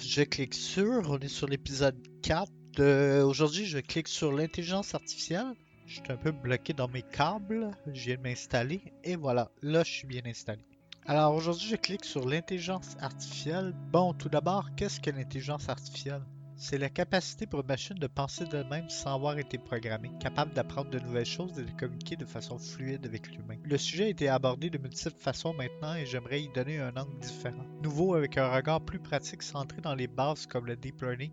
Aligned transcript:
Je 0.00 0.22
clique 0.22 0.54
sur. 0.54 1.10
On 1.10 1.18
est 1.18 1.28
sur 1.28 1.46
l'épisode 1.46 1.96
4. 2.22 2.50
Euh, 2.78 3.24
Aujourd'hui, 3.24 3.66
je 3.66 3.78
clique 3.78 4.08
sur 4.08 4.32
l'intelligence 4.32 4.94
artificielle. 4.94 5.52
Je 5.86 5.94
suis 5.94 6.02
un 6.08 6.16
peu 6.16 6.30
bloqué 6.30 6.72
dans 6.72 6.88
mes 6.88 7.02
câbles. 7.02 7.70
Je 7.92 8.06
viens 8.06 8.16
de 8.16 8.22
m'installer. 8.22 8.80
Et 9.04 9.16
voilà, 9.16 9.50
là, 9.60 9.82
je 9.84 9.90
suis 9.90 10.06
bien 10.06 10.22
installé. 10.24 10.64
Alors 11.04 11.34
aujourd'hui, 11.34 11.68
je 11.68 11.76
clique 11.76 12.04
sur 12.04 12.26
l'intelligence 12.26 12.96
artificielle. 13.00 13.74
Bon, 13.90 14.14
tout 14.14 14.28
d'abord, 14.30 14.70
qu'est-ce 14.76 15.00
que 15.00 15.10
l'intelligence 15.10 15.68
artificielle? 15.68 16.22
C'est 16.64 16.78
la 16.78 16.88
capacité 16.88 17.44
pour 17.44 17.62
une 17.62 17.66
machine 17.66 17.98
de 17.98 18.06
penser 18.06 18.44
d'elle-même 18.44 18.88
sans 18.88 19.16
avoir 19.16 19.36
été 19.36 19.58
programmée, 19.58 20.12
capable 20.20 20.54
d'apprendre 20.54 20.90
de 20.90 21.00
nouvelles 21.00 21.26
choses 21.26 21.58
et 21.58 21.64
de 21.64 21.70
communiquer 21.72 22.14
de 22.14 22.24
façon 22.24 22.56
fluide 22.56 23.04
avec 23.04 23.32
l'humain. 23.32 23.56
Le 23.64 23.76
sujet 23.76 24.04
a 24.04 24.08
été 24.10 24.28
abordé 24.28 24.70
de 24.70 24.78
multiples 24.78 25.18
façons 25.18 25.54
maintenant 25.54 25.96
et 25.96 26.06
j'aimerais 26.06 26.44
y 26.44 26.48
donner 26.50 26.78
un 26.78 26.96
angle 26.96 27.18
différent. 27.18 27.64
Nouveau 27.82 28.14
avec 28.14 28.38
un 28.38 28.48
regard 28.48 28.80
plus 28.80 29.00
pratique 29.00 29.42
centré 29.42 29.80
dans 29.80 29.96
les 29.96 30.06
bases 30.06 30.46
comme 30.46 30.66
le 30.66 30.76
deep 30.76 31.02
learning 31.02 31.32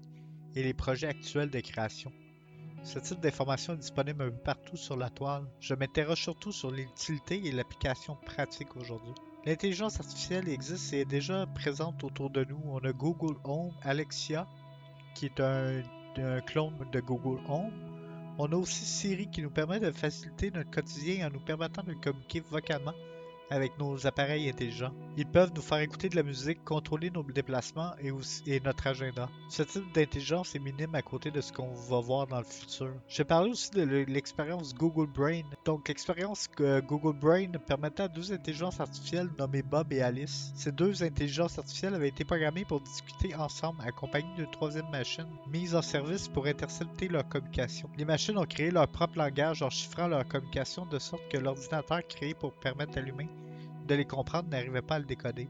et 0.55 0.63
les 0.63 0.73
projets 0.73 1.09
actuels 1.09 1.51
de 1.51 1.59
création. 1.59 2.11
Ce 2.81 2.97
type 2.97 3.19
d'information 3.19 3.73
est 3.73 3.77
disponible 3.77 4.33
partout 4.43 4.77
sur 4.77 4.97
la 4.97 5.11
toile. 5.11 5.45
Je 5.59 5.75
m'interroge 5.75 6.23
surtout 6.23 6.51
sur 6.51 6.71
l'utilité 6.71 7.39
et 7.45 7.51
l'application 7.51 8.17
pratique 8.25 8.75
aujourd'hui. 8.75 9.13
L'intelligence 9.45 9.99
artificielle 9.99 10.49
existe 10.49 10.91
et 10.91 11.01
est 11.01 11.05
déjà 11.05 11.45
présente 11.45 12.03
autour 12.03 12.31
de 12.31 12.43
nous. 12.45 12.59
On 12.65 12.79
a 12.79 12.91
Google 12.91 13.37
Home, 13.43 13.71
Alexia, 13.83 14.47
qui 15.19 15.25
est 15.25 15.41
un, 15.41 15.81
clone 16.47 16.73
de 16.93 17.01
Google 17.01 17.41
Home. 17.49 17.71
On 18.37 18.49
a 18.53 18.55
aussi 18.55 18.85
Siri 18.85 19.29
qui 19.29 19.41
nous 19.41 19.49
permet 19.49 19.81
de 19.81 19.91
faciliter 19.91 20.49
notre 20.49 20.71
quotidien 20.71 21.27
en 21.27 21.31
nous 21.31 21.41
permettant 21.41 21.83
de 21.83 21.93
communiquer 21.93 22.39
vocalement 22.39 22.93
avec 23.49 23.77
nos 23.77 24.07
appareils 24.07 24.47
intelligents. 24.47 24.93
Ils 25.17 25.25
peuvent 25.25 25.51
nous 25.53 25.61
faire 25.61 25.79
écouter 25.79 26.07
de 26.07 26.15
la 26.15 26.23
musique, 26.23 26.63
contrôler 26.63 27.09
nos 27.09 27.23
déplacements 27.23 27.91
et, 28.01 28.11
et 28.45 28.61
notre 28.61 28.87
agenda. 28.87 29.27
Ce 29.49 29.63
type 29.63 29.91
d'intelligence 29.93 30.55
est 30.55 30.59
minime 30.59 30.95
à 30.95 31.01
côté 31.01 31.31
de 31.31 31.41
ce 31.41 31.51
qu'on 31.51 31.73
va 31.73 31.99
voir 31.99 32.27
dans 32.27 32.37
le 32.37 32.45
futur. 32.45 32.93
Je 33.09 33.23
parlais 33.23 33.51
aussi 33.51 33.71
de 33.71 33.81
l'expérience 33.83 34.73
Google 34.73 35.11
Brain. 35.11 35.43
Donc 35.69 35.87
l'expérience 35.87 36.47
que 36.47 36.79
Google 36.79 37.15
Brain 37.15 37.51
permettait 37.67 38.01
à 38.01 38.07
deux 38.07 38.33
intelligences 38.33 38.79
artificielles 38.79 39.29
nommées 39.37 39.61
Bob 39.61 39.93
et 39.93 40.01
Alice. 40.01 40.51
Ces 40.55 40.71
deux 40.71 41.03
intelligences 41.03 41.59
artificielles 41.59 41.93
avaient 41.93 42.07
été 42.07 42.25
programmées 42.25 42.65
pour 42.65 42.81
discuter 42.81 43.35
ensemble 43.35 43.79
accompagnées 43.85 44.33
d'une 44.35 44.49
troisième 44.49 44.89
machine 44.89 45.27
mise 45.47 45.75
en 45.75 45.83
service 45.83 46.27
pour 46.27 46.47
intercepter 46.47 47.07
leur 47.07 47.29
communication. 47.29 47.87
Les 47.99 48.05
machines 48.05 48.39
ont 48.39 48.47
créé 48.47 48.71
leur 48.71 48.87
propre 48.87 49.19
langage 49.19 49.61
en 49.61 49.69
chiffrant 49.69 50.07
leur 50.07 50.27
communication 50.27 50.87
de 50.87 50.97
sorte 50.97 51.21
que 51.29 51.37
l'ordinateur 51.37 52.01
créé 52.07 52.33
pour 52.33 52.51
permettre 52.53 52.97
à 52.97 53.01
l'humain 53.01 53.27
de 53.87 53.93
les 53.93 54.05
comprendre 54.05 54.49
n'arrivait 54.49 54.81
pas 54.81 54.95
à 54.95 54.99
le 54.99 55.05
décoder. 55.05 55.47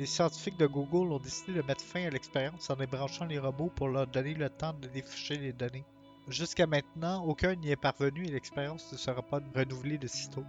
Les 0.00 0.06
scientifiques 0.06 0.58
de 0.58 0.66
Google 0.66 1.12
ont 1.12 1.20
décidé 1.20 1.52
de 1.52 1.62
mettre 1.62 1.84
fin 1.84 2.04
à 2.04 2.10
l'expérience 2.10 2.68
en 2.68 2.74
débranchant 2.74 3.26
les 3.26 3.38
robots 3.38 3.70
pour 3.76 3.86
leur 3.90 4.08
donner 4.08 4.34
le 4.34 4.50
temps 4.50 4.72
de 4.72 4.88
déficher 4.88 5.36
les 5.36 5.52
données. 5.52 5.84
Jusqu'à 6.28 6.66
maintenant, 6.66 7.24
aucun 7.24 7.54
n'y 7.54 7.70
est 7.70 7.76
parvenu 7.76 8.26
et 8.26 8.30
l'expérience 8.30 8.92
ne 8.92 8.98
sera 8.98 9.22
pas 9.22 9.40
renouvelée 9.54 9.96
de 9.96 10.06
sitôt. 10.06 10.44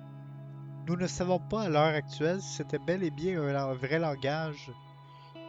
Nous 0.88 0.98
ne 0.98 1.08
savons 1.08 1.40
pas 1.40 1.64
à 1.64 1.70
l'heure 1.70 1.96
actuelle 1.96 2.42
si 2.42 2.56
c'était 2.58 2.80
bel 2.80 3.02
et 3.02 3.12
bien 3.12 3.42
un 3.42 3.74
vrai 3.76 3.98
langage 3.98 4.72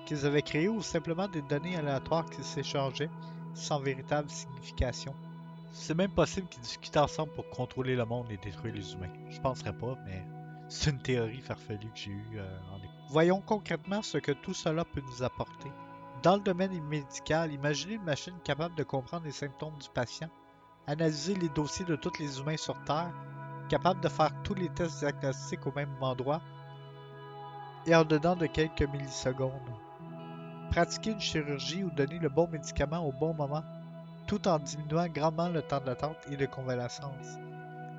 qu'ils 0.07 0.27
avaient 0.27 0.43
créé 0.43 0.69
ou 0.69 0.83
simplement 0.83 1.27
des 1.27 1.43
données 1.43 1.77
aléatoires 1.77 2.31
qui 2.31 2.45
s'échangeaient 2.45 3.11
sans 3.55 3.81
véritable 3.81 4.31
signification. 4.31 5.15
C'est 5.73 5.95
même 5.95 6.13
possible 6.13 6.49
qu'ils 6.49 6.63
discutent 6.63 6.97
ensemble 6.97 7.33
pour 7.33 7.49
contrôler 7.51 7.97
le 7.97 8.05
monde 8.05 8.31
et 8.31 8.37
détruire 8.37 8.75
les 8.75 8.93
humains. 8.93 9.13
Je 9.31 9.41
penserais 9.41 9.77
pas, 9.77 9.97
mais 10.07 10.23
c'est 10.69 10.91
une 10.91 11.03
théorie 11.03 11.41
farfelue 11.41 11.91
que 11.91 11.99
j'ai 11.99 12.11
eue 12.11 12.39
euh, 12.39 12.59
en. 12.73 12.79
Voyons 13.09 13.41
concrètement 13.41 14.03
ce 14.03 14.19
que 14.19 14.31
tout 14.31 14.55
cela 14.55 14.85
peut 14.85 15.03
nous 15.05 15.25
apporter. 15.25 15.71
Dans 16.23 16.37
le 16.37 16.43
domaine 16.43 16.83
médical, 16.85 17.53
imaginez 17.53 17.95
une 17.95 18.03
machine 18.03 18.39
capable 18.45 18.75
de 18.75 18.83
comprendre 18.83 19.25
les 19.25 19.33
symptômes 19.33 19.79
du 19.79 19.89
patient, 19.89 20.29
analyser 20.87 21.35
les 21.35 21.49
dossiers 21.49 21.85
de 21.85 21.97
tous 21.97 22.13
les 22.19 22.39
humains 22.39 22.57
sur 22.57 22.83
Terre, 22.85 23.13
capable 23.69 24.01
de 24.01 24.09
faire 24.09 24.33
tous 24.43 24.55
les 24.55 24.69
tests 24.69 24.99
diagnostiques 24.99 25.67
au 25.67 25.73
même 25.73 25.95
endroit 26.01 26.43
et 27.87 27.95
en 27.95 28.05
dedans 28.05 28.37
de 28.37 28.47
quelques 28.47 28.83
millisecondes. 28.83 29.53
Pratiquer 30.71 31.13
une 31.13 31.21
chirurgie 31.21 31.85
ou 31.85 31.91
donner 31.91 32.19
le 32.19 32.29
bon 32.29 32.49
médicament 32.49 33.07
au 33.07 33.13
bon 33.13 33.33
moment, 33.33 33.65
tout 34.27 34.47
en 34.47 34.59
diminuant 34.59 35.09
grandement 35.09 35.49
le 35.49 35.63
temps 35.63 35.81
d'attente 35.81 36.19
et 36.31 36.37
de 36.37 36.47
convalescence 36.47 37.39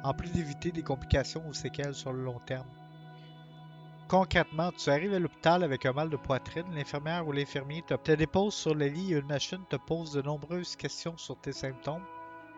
en 0.04 0.14
plus 0.14 0.32
d'éviter 0.32 0.72
des 0.72 0.84
complications 0.84 1.44
ou 1.48 1.54
séquelles 1.54 1.94
sur 1.94 2.14
le 2.14 2.24
long 2.24 2.40
terme. 2.46 2.68
Concrètement, 4.12 4.74
tu 4.74 4.90
arrives 4.90 5.14
à 5.14 5.20
l'hôpital 5.20 5.64
avec 5.64 5.86
un 5.86 5.94
mal 5.94 6.10
de 6.10 6.18
poitrine, 6.18 6.66
l'infirmière 6.76 7.26
ou 7.26 7.32
l'infirmier 7.32 7.82
te, 7.82 8.12
dépose 8.12 8.54
sur 8.54 8.76
le 8.76 8.88
lit 8.88 9.14
et 9.14 9.20
une 9.20 9.26
machine 9.26 9.64
te 9.70 9.78
pose 9.78 10.12
de 10.12 10.22
nombreuses 10.22 10.76
questions 10.76 11.18
sur 11.18 11.40
tes 11.40 11.54
symptômes. 11.54 12.04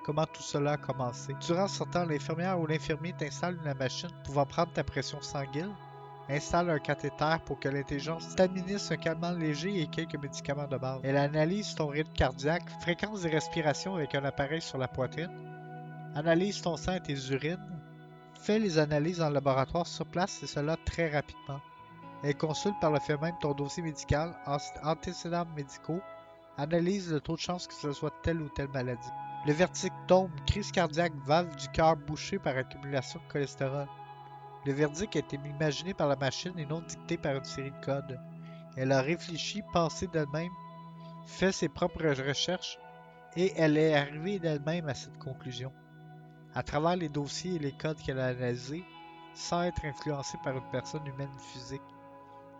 Comment 0.03 0.25
tout 0.25 0.41
cela 0.41 0.71
a 0.71 0.77
commencé? 0.77 1.35
Durant 1.45 1.67
ce 1.67 1.83
temps, 1.83 2.05
l'infirmière 2.05 2.59
ou 2.59 2.65
l'infirmier 2.65 3.13
t'installe 3.15 3.59
une 3.63 3.73
machine 3.75 4.09
pouvant 4.25 4.47
prendre 4.47 4.73
ta 4.73 4.83
pression 4.83 5.21
sanguine, 5.21 5.75
installe 6.27 6.71
un 6.71 6.79
cathéter 6.79 7.35
pour 7.45 7.59
que 7.59 7.69
l'intelligence 7.69 8.33
t'administre 8.35 8.93
un 8.93 8.97
calmant 8.97 9.33
léger 9.33 9.79
et 9.79 9.85
quelques 9.85 10.19
médicaments 10.19 10.67
de 10.67 10.77
base. 10.77 11.01
Elle 11.03 11.17
analyse 11.17 11.75
ton 11.75 11.85
rythme 11.85 12.13
cardiaque, 12.13 12.67
fréquence 12.81 13.21
des 13.21 13.29
respirations 13.29 13.93
avec 13.93 14.15
un 14.15 14.25
appareil 14.25 14.61
sur 14.61 14.79
la 14.79 14.87
poitrine, 14.87 15.29
Analyse 16.15 16.61
ton 16.61 16.77
sang 16.77 16.93
et 16.93 17.01
tes 17.01 17.31
urines. 17.31 17.82
Fais 18.43 18.59
les 18.59 18.77
analyses 18.77 19.21
en 19.21 19.29
laboratoire 19.29 19.87
sur 19.87 20.05
place 20.05 20.43
et 20.43 20.47
cela 20.47 20.75
très 20.83 21.09
rapidement. 21.09 21.61
Elle 22.25 22.35
consulte 22.35 22.77
par 22.81 22.91
le 22.91 22.99
fait 22.99 23.15
même 23.15 23.37
ton 23.39 23.53
dossier 23.53 23.81
médical, 23.81 24.35
antécédents 24.83 25.45
médicaux, 25.55 26.01
analyse 26.57 27.13
le 27.13 27.21
taux 27.21 27.35
de 27.35 27.39
chance 27.39 27.67
que 27.67 27.73
ce 27.73 27.93
soit 27.93 28.13
telle 28.21 28.41
ou 28.41 28.49
telle 28.49 28.67
maladie. 28.67 29.13
Le 29.47 29.53
verdict 29.53 29.95
tombe, 30.07 30.29
crise 30.45 30.73
cardiaque, 30.73 31.13
valve 31.25 31.55
du 31.55 31.69
cœur 31.69 31.95
bouchée 31.95 32.37
par 32.37 32.57
accumulation 32.57 33.21
de 33.21 33.31
cholestérol. 33.31 33.87
Le 34.65 34.73
verdict 34.73 35.15
a 35.15 35.19
été 35.19 35.39
imaginé 35.45 35.93
par 35.93 36.09
la 36.09 36.17
machine 36.17 36.59
et 36.59 36.65
non 36.65 36.81
dicté 36.81 37.15
par 37.15 37.37
une 37.37 37.45
série 37.45 37.71
de 37.71 37.85
codes. 37.85 38.19
Elle 38.75 38.91
a 38.91 38.99
réfléchi, 38.99 39.61
pensé 39.71 40.07
d'elle-même, 40.07 40.51
fait 41.27 41.53
ses 41.53 41.69
propres 41.69 42.09
recherches 42.09 42.77
et 43.37 43.53
elle 43.55 43.77
est 43.77 43.95
arrivée 43.95 44.39
d'elle-même 44.39 44.89
à 44.89 44.95
cette 44.95 45.17
conclusion 45.17 45.71
à 46.55 46.63
travers 46.63 46.95
les 46.95 47.09
dossiers 47.09 47.55
et 47.55 47.59
les 47.59 47.71
codes 47.71 47.97
qu'elle 47.97 48.19
a 48.19 48.27
analysés 48.27 48.83
sans 49.33 49.63
être 49.63 49.83
influencée 49.85 50.37
par 50.43 50.55
une 50.55 50.69
personne 50.71 51.05
humaine 51.07 51.33
physique. 51.39 51.81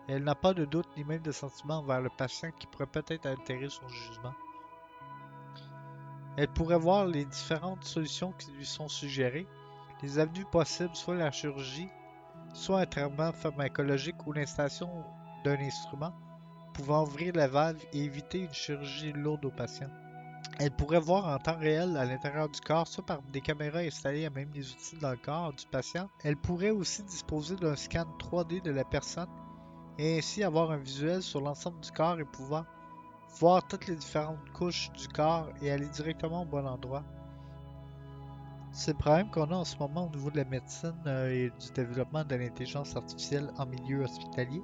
Elle 0.08 0.24
n'a 0.24 0.34
pas 0.34 0.52
de 0.52 0.64
doute 0.64 0.88
ni 0.96 1.04
même 1.04 1.22
de 1.22 1.32
sentiment 1.32 1.78
envers 1.78 2.00
le 2.00 2.10
patient 2.10 2.50
qui 2.58 2.66
pourrait 2.66 2.86
peut-être 2.86 3.26
altérer 3.26 3.68
son 3.68 3.88
jugement. 3.88 4.34
Elle 6.36 6.48
pourrait 6.48 6.78
voir 6.78 7.06
les 7.06 7.24
différentes 7.24 7.84
solutions 7.84 8.32
qui 8.32 8.50
lui 8.52 8.66
sont 8.66 8.88
suggérées, 8.88 9.46
les 10.02 10.18
avenues 10.18 10.44
possibles, 10.46 10.94
soit 10.94 11.14
la 11.14 11.30
chirurgie, 11.30 11.88
soit 12.52 12.80
un 12.80 12.86
traitement 12.86 13.32
pharmacologique 13.32 14.26
ou 14.26 14.32
l'installation 14.32 14.90
d'un 15.44 15.58
instrument 15.60 16.12
pouvant 16.74 17.04
ouvrir 17.04 17.34
la 17.34 17.46
valve 17.46 17.80
et 17.92 18.04
éviter 18.04 18.40
une 18.40 18.52
chirurgie 18.52 19.12
lourde 19.12 19.44
au 19.44 19.50
patient. 19.50 19.88
Elle 20.58 20.70
pourrait 20.70 21.00
voir 21.00 21.26
en 21.26 21.38
temps 21.38 21.58
réel 21.58 21.96
à 21.96 22.04
l'intérieur 22.04 22.48
du 22.48 22.60
corps, 22.60 22.86
soit 22.86 23.04
par 23.04 23.22
des 23.32 23.40
caméras 23.40 23.80
installées 23.80 24.26
à 24.26 24.30
même 24.30 24.50
les 24.54 24.70
outils 24.70 24.96
dans 25.00 25.10
le 25.10 25.16
corps 25.16 25.52
du 25.52 25.66
patient. 25.66 26.08
Elle 26.22 26.36
pourrait 26.36 26.70
aussi 26.70 27.02
disposer 27.02 27.56
d'un 27.56 27.76
scan 27.76 28.06
3D 28.18 28.62
de 28.62 28.70
la 28.70 28.84
personne 28.84 29.28
et 29.98 30.18
ainsi 30.18 30.42
avoir 30.42 30.70
un 30.70 30.76
visuel 30.76 31.22
sur 31.22 31.40
l'ensemble 31.40 31.80
du 31.80 31.90
corps 31.90 32.18
et 32.20 32.24
pouvoir 32.24 32.66
voir 33.38 33.66
toutes 33.66 33.86
les 33.88 33.96
différentes 33.96 34.50
couches 34.52 34.90
du 34.92 35.08
corps 35.08 35.48
et 35.60 35.70
aller 35.70 35.88
directement 35.88 36.42
au 36.42 36.46
bon 36.46 36.66
endroit. 36.66 37.04
C'est 38.72 38.92
le 38.92 38.98
problème 38.98 39.30
qu'on 39.30 39.50
a 39.50 39.54
en 39.54 39.64
ce 39.64 39.76
moment 39.78 40.06
au 40.06 40.10
niveau 40.10 40.30
de 40.30 40.36
la 40.38 40.44
médecine 40.44 40.94
euh, 41.06 41.30
et 41.30 41.52
du 41.60 41.72
développement 41.74 42.24
de 42.24 42.34
l'intelligence 42.34 42.96
artificielle 42.96 43.50
en 43.56 43.66
milieu 43.66 44.02
hospitalier. 44.02 44.62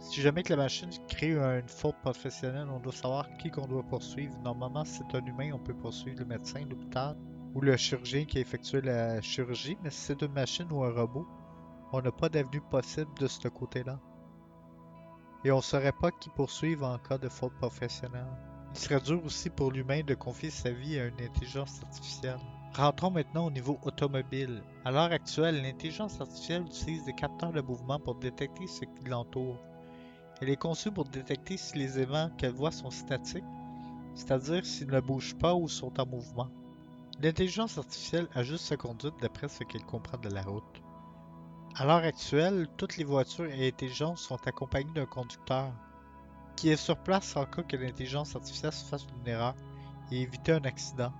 Si 0.00 0.22
jamais 0.22 0.42
que 0.42 0.54
la 0.54 0.56
machine 0.56 0.88
crée 1.08 1.32
une 1.32 1.68
faute 1.68 1.96
professionnelle, 2.02 2.68
on 2.70 2.80
doit 2.80 2.92
savoir 2.92 3.28
qui 3.36 3.50
qu'on 3.50 3.66
doit 3.66 3.82
poursuivre. 3.82 4.34
Normalement, 4.42 4.84
si 4.84 4.98
c'est 4.98 5.16
un 5.16 5.24
humain, 5.26 5.50
on 5.52 5.58
peut 5.58 5.74
poursuivre 5.74 6.20
le 6.20 6.24
médecin, 6.24 6.64
l'hôpital 6.68 7.16
ou 7.54 7.60
le 7.60 7.76
chirurgien 7.76 8.24
qui 8.24 8.38
a 8.38 8.40
effectué 8.40 8.80
la 8.80 9.20
chirurgie. 9.20 9.76
Mais 9.82 9.90
si 9.90 10.00
c'est 10.00 10.22
une 10.22 10.32
machine 10.32 10.72
ou 10.72 10.82
un 10.84 10.92
robot, 10.92 11.28
on 11.92 12.00
n'a 12.00 12.10
pas 12.10 12.30
d'avenue 12.30 12.62
possible 12.70 13.10
de 13.20 13.26
ce 13.26 13.48
côté-là. 13.48 14.00
Et 15.44 15.52
on 15.52 15.56
ne 15.56 15.62
saurait 15.62 15.92
pas 15.92 16.10
qui 16.10 16.30
poursuivre 16.30 16.86
en 16.86 16.98
cas 16.98 17.18
de 17.18 17.28
faute 17.28 17.54
professionnelle. 17.58 18.26
Il 18.72 18.78
serait 18.78 19.00
dur 19.00 19.22
aussi 19.24 19.50
pour 19.50 19.70
l'humain 19.70 20.00
de 20.02 20.14
confier 20.14 20.50
sa 20.50 20.70
vie 20.70 20.98
à 20.98 21.06
une 21.06 21.20
intelligence 21.20 21.82
artificielle. 21.82 22.38
Rentrons 22.74 23.10
maintenant 23.10 23.46
au 23.46 23.50
niveau 23.50 23.78
automobile. 23.82 24.62
À 24.84 24.92
l'heure 24.92 25.12
actuelle, 25.12 25.60
l'intelligence 25.60 26.20
artificielle 26.20 26.62
utilise 26.62 27.04
des 27.04 27.14
capteurs 27.14 27.52
de 27.52 27.60
mouvement 27.60 27.98
pour 27.98 28.14
détecter 28.14 28.66
ce 28.66 28.84
qui 28.84 29.04
l'entoure. 29.04 29.58
Elle 30.40 30.50
est 30.50 30.56
conçue 30.56 30.90
pour 30.90 31.04
détecter 31.04 31.56
si 31.56 31.76
les 31.76 31.98
éléments 31.98 32.30
qu'elle 32.38 32.52
voit 32.52 32.72
sont 32.72 32.90
statiques, 32.90 33.44
c'est-à-dire 34.14 34.64
s'ils 34.64 34.90
ne 34.90 35.00
bougent 35.00 35.36
pas 35.36 35.54
ou 35.54 35.68
sont 35.68 36.00
en 36.00 36.06
mouvement. 36.06 36.48
L'intelligence 37.20 37.76
artificielle 37.76 38.28
ajuste 38.34 38.64
sa 38.64 38.76
conduite 38.76 39.14
d'après 39.20 39.48
ce 39.48 39.64
qu'elle 39.64 39.84
comprend 39.84 40.16
de 40.18 40.30
la 40.30 40.42
route. 40.42 40.82
À 41.76 41.84
l'heure 41.84 42.04
actuelle, 42.04 42.66
toutes 42.76 42.96
les 42.96 43.04
voitures 43.04 43.50
intelligentes 43.52 44.18
sont 44.18 44.38
accompagnées 44.46 44.92
d'un 44.94 45.06
conducteur 45.06 45.72
qui 46.56 46.70
est 46.70 46.76
sur 46.76 46.96
place 46.96 47.36
en 47.36 47.44
cas 47.44 47.62
que 47.62 47.76
l'intelligence 47.76 48.34
artificielle 48.34 48.72
se 48.72 48.84
fasse 48.84 49.06
une 49.18 49.28
erreur 49.28 49.54
et 50.10 50.22
éviter 50.22 50.52
un 50.52 50.64
accident. 50.64 51.12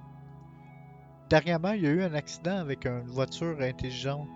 Dernièrement, 1.28 1.72
il 1.72 1.82
y 1.82 1.86
a 1.86 1.90
eu 1.90 2.02
un 2.02 2.14
accident 2.14 2.56
avec 2.56 2.86
une 2.86 3.06
voiture 3.06 3.60
intelligente. 3.60 4.28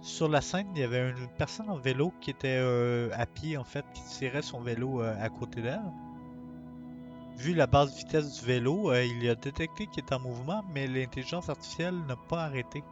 Sur 0.00 0.28
la 0.28 0.40
scène, 0.40 0.68
il 0.74 0.80
y 0.80 0.84
avait 0.84 1.10
une 1.10 1.28
personne 1.36 1.68
en 1.70 1.76
vélo 1.76 2.12
qui 2.20 2.30
était 2.30 2.58
euh, 2.60 3.10
à 3.14 3.26
pied 3.26 3.56
en 3.56 3.64
fait, 3.64 3.84
qui 3.94 4.02
tirait 4.04 4.42
son 4.42 4.60
vélo 4.60 5.02
euh, 5.02 5.14
à 5.20 5.28
côté 5.28 5.62
d'elle. 5.62 5.80
Vu 7.36 7.54
la 7.54 7.66
basse 7.66 7.96
vitesse 7.96 8.40
du 8.40 8.46
vélo, 8.46 8.90
euh, 8.90 9.04
il 9.04 9.28
a 9.28 9.34
détecté 9.34 9.86
qu'il 9.86 10.02
était 10.02 10.14
en 10.14 10.20
mouvement, 10.20 10.64
mais 10.72 10.86
l'intelligence 10.86 11.48
artificielle 11.48 11.96
n'a 12.06 12.16
pas 12.16 12.44
arrêté. 12.44 12.84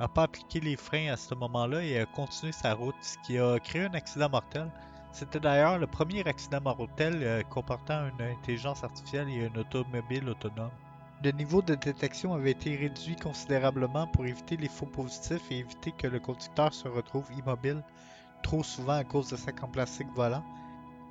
n'a 0.00 0.08
pas 0.08 0.24
appliqué 0.24 0.60
les 0.60 0.76
freins 0.76 1.12
à 1.12 1.16
ce 1.16 1.34
moment-là 1.34 1.82
et 1.82 1.98
a 1.98 2.06
continué 2.06 2.52
sa 2.52 2.74
route, 2.74 2.96
ce 3.00 3.16
qui 3.26 3.38
a 3.38 3.58
créé 3.58 3.82
un 3.82 3.94
accident 3.94 4.28
mortel. 4.28 4.70
C'était 5.12 5.40
d'ailleurs 5.40 5.78
le 5.78 5.86
premier 5.86 6.26
accident 6.26 6.60
mortel 6.60 7.44
comportant 7.48 8.08
une 8.08 8.22
intelligence 8.22 8.84
artificielle 8.84 9.28
et 9.28 9.46
une 9.46 9.58
automobile 9.58 10.28
autonome. 10.28 10.70
Le 11.24 11.32
niveau 11.32 11.62
de 11.62 11.74
détection 11.74 12.32
avait 12.32 12.52
été 12.52 12.76
réduit 12.76 13.16
considérablement 13.16 14.06
pour 14.06 14.24
éviter 14.24 14.56
les 14.56 14.68
faux 14.68 14.86
positifs 14.86 15.50
et 15.50 15.58
éviter 15.58 15.90
que 15.90 16.06
le 16.06 16.20
conducteur 16.20 16.72
se 16.72 16.86
retrouve 16.86 17.26
immobile 17.32 17.82
trop 18.44 18.62
souvent 18.62 18.92
à 18.92 19.02
cause 19.02 19.28
de 19.28 19.36
sacs 19.36 19.64
en 19.64 19.68
plastique 19.68 20.06
volants 20.14 20.44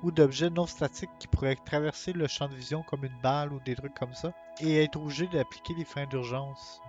ou 0.02 0.10
d'objets 0.10 0.48
non 0.48 0.66
statiques 0.66 1.10
qui 1.18 1.28
pourraient 1.28 1.56
traverser 1.56 2.14
le 2.14 2.26
champ 2.26 2.48
de 2.48 2.54
vision 2.54 2.82
comme 2.84 3.04
une 3.04 3.20
balle 3.22 3.52
ou 3.52 3.60
des 3.60 3.74
trucs 3.74 3.92
comme 3.92 4.14
ça 4.14 4.32
et 4.60 4.82
être 4.82 4.96
obligé 4.96 5.26
d'appliquer 5.26 5.74
les 5.74 5.84
freins 5.84 6.06
d'urgence. 6.06 6.80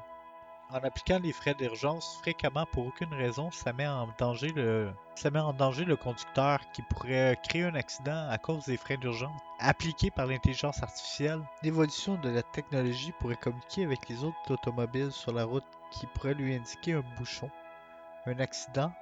En 0.72 0.78
appliquant 0.84 1.18
les 1.18 1.32
freins 1.32 1.56
d'urgence 1.58 2.18
fréquemment 2.22 2.68
pour 2.72 2.86
aucune 2.86 3.12
raison, 3.12 3.50
ça 3.50 3.74
met 3.74 3.88
en 3.88 4.08
danger 4.20 4.50
le, 4.50 5.96
conducteur 5.96 6.60
qui 6.74 6.84
pourrait 6.84 7.40
créer 7.44 7.64
un 7.64 7.74
accident 7.74 8.28
à 8.30 8.38
cause 8.38 8.66
des 8.66 8.78
freins 8.78 8.98
d'urgence. 8.98 9.42
Appliqués 9.58 10.12
par 10.12 10.28
l'intelligence 10.28 10.84
artificielle, 10.84 11.42
l'évolution 11.64 12.20
de 12.22 12.30
la 12.30 12.44
technologie 12.44 13.12
pourrait 13.20 13.36
communiquer 13.36 13.84
avec 13.84 14.08
les 14.10 14.24
autres 14.24 14.52
automobiles 14.52 15.12
sur 15.12 15.34
la 15.34 15.44
route 15.44 15.64
qui 15.90 16.06
pourraient 16.14 16.36
lui 16.36 16.54
indiquer 16.54 16.94
un 16.94 17.04
bouchon, 17.18 17.50
un 18.28 18.40
accident, 18.40 18.94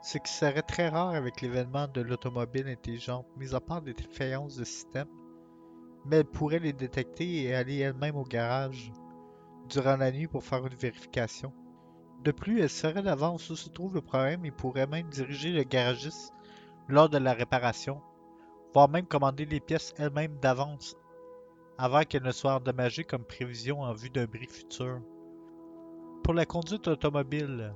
ce 0.00 0.18
qui 0.18 0.32
serait 0.32 0.62
très 0.62 0.90
rare 0.90 1.16
avec 1.16 1.40
l'événement 1.40 1.88
de 1.88 2.02
l'automobile 2.02 2.68
intelligente, 2.68 3.26
mis 3.36 3.52
à 3.52 3.60
part 3.60 3.82
des 3.82 3.94
défaillances 3.94 4.54
de 4.54 4.64
système, 4.64 5.08
mais 6.04 6.18
elle 6.18 6.24
pourrait 6.24 6.60
les 6.60 6.72
détecter 6.72 7.42
et 7.42 7.54
aller 7.56 7.78
elle-même 7.78 8.14
au 8.14 8.24
garage 8.24 8.92
durant 9.72 9.96
la 9.96 10.12
nuit 10.12 10.28
pour 10.28 10.44
faire 10.44 10.66
une 10.66 10.74
vérification. 10.74 11.52
De 12.22 12.30
plus, 12.30 12.60
elle 12.60 12.68
saurait 12.68 13.02
d'avance 13.02 13.48
où 13.50 13.56
se 13.56 13.70
trouve 13.70 13.94
le 13.94 14.02
problème 14.02 14.44
et 14.44 14.50
pourrait 14.50 14.86
même 14.86 15.08
diriger 15.08 15.50
le 15.50 15.64
garagiste 15.64 16.32
lors 16.88 17.08
de 17.08 17.18
la 17.18 17.32
réparation, 17.32 18.00
voire 18.74 18.88
même 18.88 19.06
commander 19.06 19.46
les 19.46 19.60
pièces 19.60 19.94
elles-mêmes 19.96 20.38
d'avance 20.40 20.94
avant 21.78 22.02
qu'elles 22.02 22.22
ne 22.22 22.32
soient 22.32 22.56
endommagées 22.56 23.04
comme 23.04 23.24
prévision 23.24 23.80
en 23.80 23.94
vue 23.94 24.10
d'un 24.10 24.26
bris 24.26 24.46
futur. 24.46 25.00
Pour 26.22 26.34
la 26.34 26.44
conduite 26.44 26.86
automobile, 26.86 27.74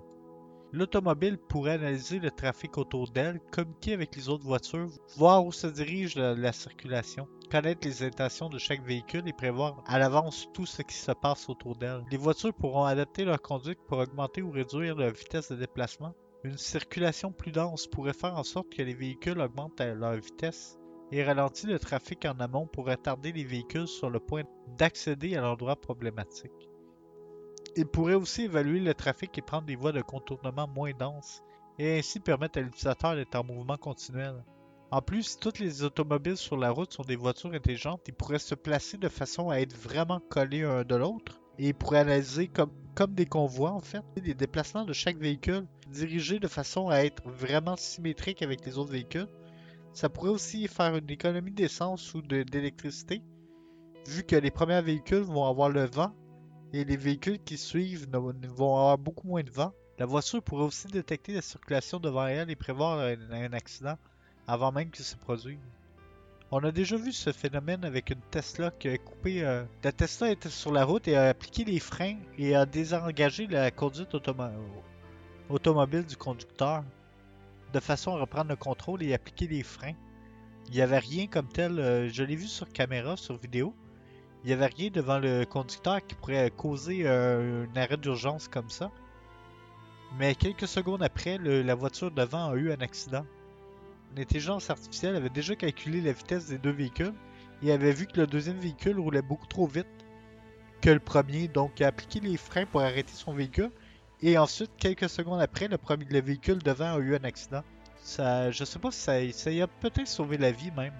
l'automobile 0.72 1.38
pourrait 1.38 1.72
analyser 1.72 2.18
le 2.18 2.30
trafic 2.30 2.76
autour 2.78 3.10
d'elle, 3.10 3.40
communiquer 3.50 3.94
avec 3.94 4.14
les 4.14 4.28
autres 4.28 4.44
voitures, 4.44 4.90
voir 5.16 5.44
où 5.44 5.50
se 5.50 5.66
dirige 5.66 6.16
la 6.16 6.52
circulation 6.52 7.26
connaître 7.48 7.86
les 7.86 8.02
intentions 8.02 8.48
de 8.48 8.58
chaque 8.58 8.82
véhicule 8.82 9.26
et 9.26 9.32
prévoir 9.32 9.82
à 9.86 9.98
l'avance 9.98 10.48
tout 10.52 10.66
ce 10.66 10.82
qui 10.82 10.94
se 10.94 11.12
passe 11.12 11.48
autour 11.48 11.76
d'elle. 11.76 12.04
Les 12.10 12.16
voitures 12.16 12.54
pourront 12.54 12.84
adapter 12.84 13.24
leur 13.24 13.40
conduite 13.40 13.78
pour 13.86 13.98
augmenter 13.98 14.42
ou 14.42 14.50
réduire 14.50 14.96
leur 14.96 15.12
vitesse 15.12 15.50
de 15.50 15.56
déplacement. 15.56 16.14
Une 16.44 16.58
circulation 16.58 17.32
plus 17.32 17.52
dense 17.52 17.86
pourrait 17.86 18.12
faire 18.12 18.36
en 18.36 18.44
sorte 18.44 18.70
que 18.70 18.82
les 18.82 18.94
véhicules 18.94 19.40
augmentent 19.40 19.80
leur 19.80 20.14
vitesse 20.14 20.78
et 21.12 21.24
ralentir 21.24 21.70
le 21.70 21.78
trafic 21.78 22.24
en 22.24 22.38
amont 22.40 22.66
pour 22.66 22.86
retarder 22.86 23.32
les 23.32 23.44
véhicules 23.44 23.88
sur 23.88 24.10
le 24.10 24.20
point 24.20 24.42
d'accéder 24.76 25.36
à 25.36 25.40
l'endroit 25.40 25.76
problématique. 25.76 26.68
Il 27.76 27.86
pourrait 27.86 28.14
aussi 28.14 28.42
évaluer 28.42 28.80
le 28.80 28.94
trafic 28.94 29.36
et 29.36 29.42
prendre 29.42 29.66
des 29.66 29.76
voies 29.76 29.92
de 29.92 30.02
contournement 30.02 30.66
moins 30.66 30.92
denses 30.92 31.42
et 31.78 31.98
ainsi 31.98 32.20
permettre 32.20 32.58
à 32.58 32.62
l'utilisateur 32.62 33.14
d'être 33.14 33.34
en 33.34 33.44
mouvement 33.44 33.76
continuel. 33.76 34.42
En 34.92 35.02
plus, 35.02 35.38
toutes 35.40 35.58
les 35.58 35.82
automobiles 35.82 36.36
sur 36.36 36.56
la 36.56 36.70
route 36.70 36.92
sont 36.92 37.02
des 37.02 37.16
voitures 37.16 37.52
intelligentes, 37.52 38.02
ils 38.06 38.14
pourraient 38.14 38.38
se 38.38 38.54
placer 38.54 38.96
de 38.96 39.08
façon 39.08 39.50
à 39.50 39.56
être 39.56 39.76
vraiment 39.76 40.20
collés 40.20 40.62
un 40.62 40.84
de 40.84 40.94
l'autre. 40.94 41.40
Et 41.58 41.68
ils 41.68 41.74
pourraient 41.74 41.98
analyser 41.98 42.46
comme, 42.46 42.70
comme 42.94 43.12
des 43.12 43.26
convois, 43.26 43.72
en 43.72 43.80
fait, 43.80 44.02
les 44.16 44.34
déplacements 44.34 44.84
de 44.84 44.92
chaque 44.92 45.16
véhicule, 45.16 45.66
dirigés 45.88 46.38
de 46.38 46.46
façon 46.46 46.88
à 46.88 46.98
être 46.98 47.28
vraiment 47.28 47.76
symétriques 47.76 48.42
avec 48.42 48.64
les 48.64 48.78
autres 48.78 48.92
véhicules. 48.92 49.28
Ça 49.92 50.08
pourrait 50.08 50.30
aussi 50.30 50.68
faire 50.68 50.94
une 50.94 51.10
économie 51.10 51.50
d'essence 51.50 52.14
ou 52.14 52.22
d'électricité, 52.22 53.22
vu 54.06 54.22
que 54.22 54.36
les 54.36 54.52
premiers 54.52 54.82
véhicules 54.82 55.18
vont 55.18 55.46
avoir 55.46 55.68
le 55.68 55.86
vent 55.86 56.12
et 56.72 56.84
les 56.84 56.96
véhicules 56.96 57.42
qui 57.42 57.58
suivent 57.58 58.06
vont 58.12 58.76
avoir 58.76 58.98
beaucoup 58.98 59.26
moins 59.26 59.42
de 59.42 59.50
vent. 59.50 59.72
La 59.98 60.06
voiture 60.06 60.42
pourrait 60.42 60.64
aussi 60.64 60.86
détecter 60.88 61.32
la 61.32 61.42
circulation 61.42 61.98
devant 61.98 62.26
elle 62.26 62.50
et 62.50 62.56
prévoir 62.56 62.98
un 63.00 63.52
accident 63.52 63.96
avant 64.46 64.72
même 64.72 64.90
qu'il 64.90 65.04
se 65.04 65.16
produise. 65.16 65.58
On 66.52 66.62
a 66.62 66.70
déjà 66.70 66.96
vu 66.96 67.12
ce 67.12 67.32
phénomène 67.32 67.84
avec 67.84 68.10
une 68.10 68.20
Tesla 68.30 68.70
qui 68.70 68.88
a 68.88 68.96
coupé. 68.98 69.42
Euh, 69.42 69.64
la 69.82 69.90
Tesla 69.90 70.30
était 70.30 70.48
sur 70.48 70.70
la 70.70 70.84
route 70.84 71.08
et 71.08 71.16
a 71.16 71.28
appliqué 71.28 71.64
les 71.64 71.80
freins 71.80 72.16
et 72.38 72.54
a 72.54 72.66
désengagé 72.66 73.48
la 73.48 73.72
conduite 73.72 74.14
automobile 75.48 76.04
du 76.04 76.16
conducteur 76.16 76.84
de 77.72 77.80
façon 77.80 78.14
à 78.14 78.20
reprendre 78.20 78.50
le 78.50 78.56
contrôle 78.56 79.02
et 79.02 79.12
appliquer 79.12 79.48
les 79.48 79.64
freins. 79.64 79.94
Il 80.68 80.74
n'y 80.74 80.80
avait 80.80 80.98
rien 80.98 81.26
comme 81.26 81.48
tel. 81.48 81.80
Euh, 81.80 82.08
je 82.08 82.22
l'ai 82.22 82.36
vu 82.36 82.46
sur 82.46 82.72
caméra, 82.72 83.16
sur 83.16 83.36
vidéo. 83.36 83.74
Il 84.44 84.48
n'y 84.48 84.52
avait 84.52 84.66
rien 84.66 84.90
devant 84.90 85.18
le 85.18 85.44
conducteur 85.46 86.06
qui 86.06 86.14
pourrait 86.14 86.52
causer 86.52 87.02
euh, 87.06 87.66
un 87.66 87.76
arrêt 87.76 87.96
d'urgence 87.96 88.46
comme 88.46 88.70
ça. 88.70 88.92
Mais 90.16 90.36
quelques 90.36 90.68
secondes 90.68 91.02
après, 91.02 91.38
la 91.38 91.74
voiture 91.74 92.12
devant 92.12 92.50
a 92.50 92.54
eu 92.54 92.70
un 92.70 92.80
accident 92.80 93.26
l'intelligence 94.16 94.70
artificielle 94.70 95.16
avait 95.16 95.30
déjà 95.30 95.54
calculé 95.54 96.00
la 96.00 96.12
vitesse 96.12 96.46
des 96.46 96.58
deux 96.58 96.70
véhicules 96.70 97.12
et 97.62 97.72
avait 97.72 97.92
vu 97.92 98.06
que 98.06 98.20
le 98.20 98.26
deuxième 98.26 98.58
véhicule 98.58 98.98
roulait 98.98 99.22
beaucoup 99.22 99.46
trop 99.46 99.66
vite 99.66 99.86
que 100.80 100.90
le 100.90 101.00
premier, 101.00 101.48
donc 101.48 101.80
a 101.80 101.88
appliqué 101.88 102.20
les 102.20 102.36
freins 102.36 102.66
pour 102.66 102.80
arrêter 102.80 103.12
son 103.12 103.32
véhicule. 103.32 103.70
Et 104.22 104.38
ensuite, 104.38 104.70
quelques 104.78 105.08
secondes 105.08 105.40
après, 105.40 105.68
le, 105.68 105.78
premier, 105.78 106.04
le 106.06 106.20
véhicule 106.20 106.62
devant 106.62 106.96
a 106.96 106.98
eu 106.98 107.14
un 107.14 107.24
accident. 107.24 107.62
Ça, 107.96 108.50
je 108.50 108.64
sais 108.64 108.78
pas 108.78 108.90
si 108.90 109.00
ça, 109.00 109.32
ça 109.32 109.50
a 109.50 109.66
peut-être 109.66 110.06
sauvé 110.06 110.38
la 110.38 110.52
vie 110.52 110.70
même. 110.70 110.94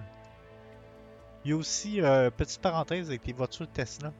Il 1.45 1.51
y 1.51 1.53
a 1.53 1.57
aussi, 1.57 2.01
euh, 2.01 2.29
petite 2.29 2.61
parenthèse 2.61 3.09
avec 3.09 3.25
les 3.25 3.33
voitures 3.33 3.71
Tesla. 3.71 4.13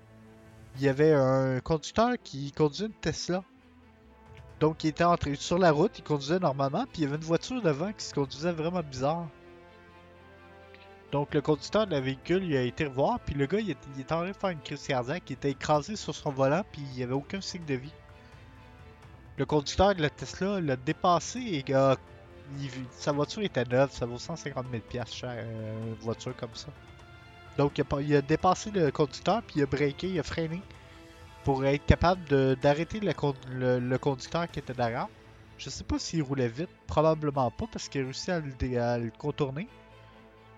Il 0.78 0.84
y 0.84 0.90
avait 0.90 1.14
un 1.14 1.60
conducteur 1.60 2.14
qui 2.24 2.52
conduisait 2.52 2.86
une 2.86 2.94
Tesla 2.94 3.44
donc, 4.60 4.84
il 4.84 4.88
était 4.88 5.04
entré 5.04 5.36
sur 5.36 5.60
la 5.60 5.72
route, 5.72 6.00
il 6.00 6.04
conduisait 6.04 6.40
normalement, 6.40 6.86
puis 6.92 7.02
il 7.02 7.04
y 7.04 7.08
avait 7.08 7.18
une 7.18 7.24
voiture 7.24 7.62
devant 7.62 7.92
qui 7.94 8.04
se 8.04 8.14
conduisait 8.14 8.52
vraiment 8.52 8.82
bizarre. 8.82 9.28
Donc, 11.12 11.34
le 11.34 11.42
conducteur 11.42 11.86
de 11.86 11.92
la 11.92 12.02
véhicule, 12.02 12.44
il 12.44 12.58
a 12.58 12.64
été 12.64 12.86
revoir, 12.86 13.20
puis 13.20 13.36
le 13.36 13.46
gars, 13.46 13.60
il, 13.60 13.70
était 13.70 14.14
en 14.14 14.18
train 14.18 14.28
de 14.28 14.34
faire 14.34 14.50
une 14.50 14.60
crise 14.60 14.86
cardiaque, 14.86 15.24
il 15.30 15.34
était 15.34 15.52
écrasé 15.52 15.96
sur 15.96 16.14
son 16.14 16.32
volant, 16.32 16.64
puis 16.72 16.82
il 16.92 16.98
n'y 16.98 17.04
avait 17.04 17.14
aucun 17.14 17.40
signe 17.40 17.66
de 17.66 17.76
vie. 17.76 17.94
Le 19.38 19.46
conducteur 19.46 19.94
de 19.94 20.02
la 20.02 20.10
Tesla 20.10 20.60
l'a 20.60 20.76
dépassé 20.76 21.40
et 21.40 21.74
sa 22.92 23.12
voiture 23.12 23.44
était 23.44 23.64
neuve, 23.64 23.92
ça 23.92 24.08
vaut 24.08 24.18
150 24.18 24.66
000 24.92 25.06
cher, 25.06 25.30
euh, 25.34 25.88
une 25.90 25.94
voiture 25.96 26.36
comme 26.36 26.56
ça. 26.56 26.70
Donc, 27.58 27.78
il 27.78 27.84
a, 27.84 28.02
il 28.02 28.16
a 28.16 28.22
dépassé 28.22 28.72
le 28.72 28.90
conducteur, 28.90 29.44
puis 29.44 29.58
il 29.58 29.64
a 29.64 29.66
breaké, 29.68 30.10
il 30.10 30.20
a 30.20 30.24
freiné 30.24 30.62
pour 31.48 31.64
être 31.64 31.86
capable 31.86 32.58
d'arrêter 32.58 33.00
le, 33.00 33.98
conducteur 33.98 34.52
qui 34.52 34.60
était 34.60 34.74
derrière. 34.74 35.08
Je 35.58 35.70
sais 35.70 35.86
pas 35.86 35.98
s'il 35.98 36.22
roulait 36.22 36.50
vite, 36.50 36.68
probablement 36.88 37.50
pas 37.52 37.68
parce 37.72 37.88
qu'il 37.88 38.02
a 38.02 38.04
réussi 38.04 38.32
à 38.32 38.42
le, 38.98 39.12
contourner. 39.18 39.70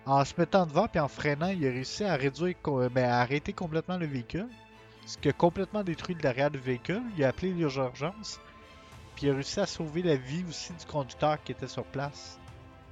En 0.04 0.24
se 0.24 0.34
mettant 0.36 0.66
devant 0.66 0.88
puis 0.88 0.98
en 0.98 1.06
freinant, 1.06 1.50
il 1.50 1.64
a 1.64 1.70
réussi 1.70 2.02
à 2.02 2.16
réduire, 2.16 2.56
ben, 2.90 3.08
à 3.08 3.20
arrêter 3.20 3.52
complètement 3.52 3.98
le 3.98 4.06
véhicule. 4.06 4.48
Ce 5.06 5.16
qui 5.16 5.28
a 5.28 5.32
complètement 5.32 5.84
détruit 5.84 6.16
le 6.16 6.22
derrière 6.22 6.50
du 6.50 6.58
véhicule. 6.58 7.02
Il 7.16 7.22
a 7.22 7.28
appelé 7.28 7.52
l'urgence. 7.52 8.40
Puis 9.14 9.28
il 9.28 9.30
a 9.30 9.34
réussi 9.34 9.60
à 9.60 9.66
sauver 9.66 10.02
la 10.02 10.16
vie 10.16 10.44
aussi 10.48 10.72
du 10.72 10.86
conducteur 10.86 11.40
qui 11.44 11.52
était 11.52 11.68
sur 11.68 11.84
place. 11.84 12.40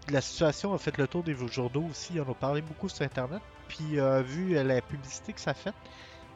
La 0.09 0.21
situation 0.21 0.73
a 0.73 0.79
fait 0.79 0.97
le 0.99 1.09
tour 1.09 1.25
des 1.25 1.35
journaux 1.35 1.89
aussi. 1.91 2.21
On 2.21 2.31
a 2.31 2.35
parlé 2.35 2.63
beaucoup 2.63 2.89
sur 2.89 3.05
Internet. 3.05 3.43
Puis 3.67 3.99
euh, 3.99 4.23
vu 4.23 4.55
la 4.55 4.81
publicité 4.83 5.33
que 5.33 5.41
ça 5.41 5.51
a 5.51 5.55
fait, 5.55 5.75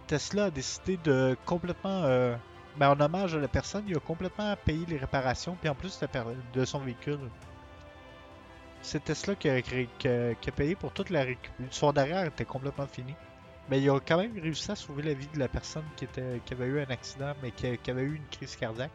Tesla 0.07 0.45
a 0.45 0.51
décidé 0.51 0.97
de 0.99 1.37
complètement, 1.45 2.03
euh, 2.05 2.37
ben, 2.77 2.91
en 2.91 3.01
hommage 3.01 3.35
à 3.35 3.39
la 3.39 3.49
personne, 3.49 3.85
il 3.87 3.97
a 3.97 4.01
complètement 4.01 4.55
payé 4.65 4.85
les 4.87 4.99
réparations, 4.99 5.57
puis 5.61 5.69
en 5.69 5.75
plus 5.75 5.99
de, 6.55 6.65
son 6.65 6.81
véhicule. 6.81 7.19
C'est 8.81 9.05
Tesla 9.05 9.35
qui 9.35 9.49
a, 9.49 10.53
payé 10.57 10.75
pour 10.75 10.93
toute 10.93 11.11
la 11.11 11.23
récupération. 11.23 11.67
Son 11.71 11.93
derrière 11.93 12.25
était 12.25 12.45
complètement 12.45 12.87
fini. 12.87 13.15
Mais 13.71 13.81
il 13.81 13.89
a 13.91 14.01
quand 14.01 14.19
même 14.19 14.39
réussi 14.39 14.71
à 14.73 14.77
sauver 14.77 15.03
la 15.03 15.15
vie 15.15 15.29
de 15.29 15.39
la 15.39 15.49
personne 15.49 15.85
qui, 15.97 16.05
était, 16.05 16.41
qui 16.45 16.53
avait 16.53 16.67
eu 16.67 16.81
un 16.81 16.91
accident, 16.91 17.33
mais 17.43 17.53
qui, 17.53 17.67
avait 17.91 18.03
eu 18.03 18.17
une 18.17 18.27
crise 18.27 18.57
cardiaque. 18.57 18.91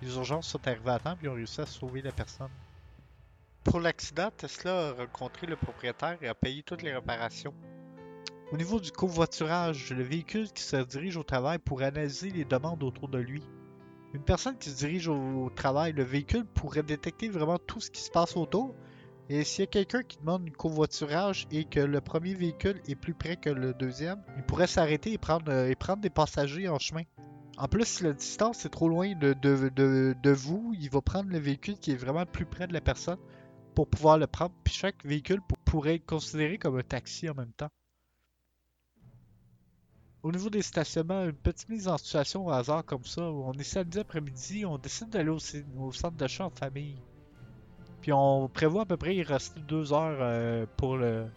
Les 0.00 0.14
urgences 0.16 0.48
sont 0.48 0.66
arrivées 0.66 0.90
à 0.90 0.98
temps, 0.98 1.14
puis 1.14 1.26
ils 1.26 1.30
ont 1.30 1.34
réussi 1.34 1.60
à 1.60 1.66
sauver 1.66 2.00
la 2.00 2.12
personne. 2.12 2.48
Pour 3.64 3.80
l'accident, 3.80 4.30
Tesla 4.34 4.88
a 4.88 4.92
rencontré 4.92 5.46
le 5.46 5.56
propriétaire 5.56 6.16
et 6.22 6.28
a 6.28 6.34
payé 6.34 6.62
toutes 6.62 6.82
les 6.82 6.94
réparations. 6.94 7.52
Au 8.50 8.56
niveau 8.56 8.80
du 8.80 8.90
covoiturage, 8.90 9.92
le 9.92 10.02
véhicule 10.02 10.50
qui 10.50 10.62
se 10.62 10.76
dirige 10.76 11.18
au 11.18 11.22
travail 11.22 11.58
pourrait 11.58 11.84
analyser 11.84 12.30
les 12.30 12.46
demandes 12.46 12.82
autour 12.82 13.08
de 13.08 13.18
lui. 13.18 13.42
Une 14.14 14.22
personne 14.22 14.56
qui 14.56 14.70
se 14.70 14.76
dirige 14.76 15.06
au 15.08 15.50
travail, 15.54 15.92
le 15.92 16.02
véhicule 16.02 16.46
pourrait 16.46 16.82
détecter 16.82 17.28
vraiment 17.28 17.58
tout 17.58 17.78
ce 17.78 17.90
qui 17.90 18.00
se 18.00 18.10
passe 18.10 18.38
autour. 18.38 18.74
Et 19.28 19.44
s'il 19.44 19.64
y 19.64 19.68
a 19.68 19.70
quelqu'un 19.70 20.02
qui 20.02 20.16
demande 20.16 20.48
un 20.48 20.50
covoiturage 20.50 21.46
et 21.50 21.64
que 21.64 21.80
le 21.80 22.00
premier 22.00 22.32
véhicule 22.32 22.80
est 22.88 22.94
plus 22.94 23.12
près 23.12 23.36
que 23.36 23.50
le 23.50 23.74
deuxième, 23.74 24.22
il 24.38 24.42
pourrait 24.44 24.66
s'arrêter 24.66 25.12
et 25.12 25.18
prendre, 25.18 25.52
euh, 25.52 25.96
des 26.00 26.08
passagers 26.08 26.70
en 26.70 26.78
chemin. 26.78 27.02
En 27.58 27.68
plus, 27.68 27.84
si 27.84 28.04
la 28.04 28.14
distance 28.14 28.64
est 28.64 28.70
trop 28.70 28.88
loin 28.88 29.12
de 29.14 30.30
vous, 30.30 30.72
il 30.80 30.88
va 30.88 31.02
prendre 31.02 31.28
le 31.28 31.38
véhicule 31.38 31.76
qui 31.78 31.90
est 31.90 31.96
vraiment 31.96 32.24
plus 32.24 32.46
près 32.46 32.66
de 32.66 32.72
la 32.72 32.80
personne 32.80 33.18
pour 33.74 33.88
pouvoir 33.88 34.16
le 34.16 34.26
prendre. 34.26 34.54
Puis 34.64 34.72
chaque 34.72 35.04
véhicule 35.04 35.42
pourrait 35.66 35.96
être 35.96 36.06
considéré 36.06 36.56
comme 36.56 36.78
un 36.78 36.82
taxi 36.82 37.28
en 37.28 37.34
même 37.34 37.52
temps. 37.52 37.68
Au 40.28 40.30
niveau 40.30 40.50
des 40.50 40.60
stationnements, 40.60 41.24
une 41.24 41.32
petite 41.32 41.70
mise 41.70 41.88
en 41.88 41.96
situation 41.96 42.44
au 42.44 42.50
hasard 42.50 42.84
comme 42.84 43.02
ça, 43.04 43.22
on 43.22 43.54
est 43.54 43.62
samedi 43.62 43.98
après-midi, 43.98 44.66
on 44.66 44.76
décide 44.76 45.08
d'aller 45.08 45.30
au, 45.30 45.38
centre 45.90 46.18
d'achat 46.18 46.44
en 46.44 46.50
famille. 46.50 46.96
Puis 48.02 48.12
on 48.12 48.46
prévoit 48.46 48.82
à 48.82 48.84
peu 48.84 48.98
près 48.98 49.16
y 49.16 49.22
rester 49.22 49.58
deux 49.60 49.94
heures 49.94 50.18
euh, 50.20 50.66
pour 50.76 50.98
le, 50.98 51.30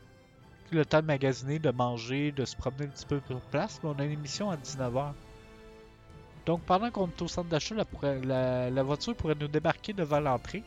temps 0.90 1.00
de 1.00 1.06
magasiner, 1.06 1.58
de 1.58 1.72
manger, 1.72 2.34
de 2.34 2.44
se 2.44 2.54
promener 2.58 2.88
un 2.88 2.90
petit 2.90 3.06
peu 3.06 3.22
sur 3.28 3.40
place, 3.40 3.80
mais 3.82 3.92
on 3.92 3.98
a 3.98 4.04
une 4.04 4.12
émission 4.12 4.52
à 4.52 4.58
19h. 4.58 5.14
Donc 6.46 6.62
pendant 6.64 6.92
qu'on 6.92 7.08
est 7.08 7.22
au 7.22 7.30
centre 7.30 7.48
d'achat, 7.48 7.76
la, 8.26 8.84
voiture 8.84 9.16
pourrait 9.16 9.38
nous 9.40 9.48
débarquer 9.48 9.94
devant 9.94 10.20
l'entrée. 10.20 10.64